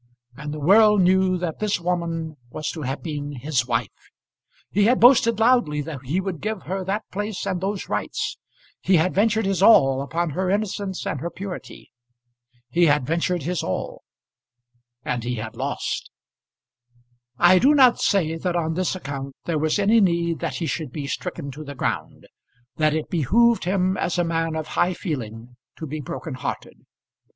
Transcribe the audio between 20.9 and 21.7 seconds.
be stricken to